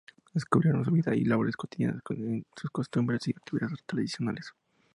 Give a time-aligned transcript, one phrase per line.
[0.33, 2.01] Descubrirán su vida y labores cotidianas,
[2.55, 4.51] sus costumbres y actividades tradicionales.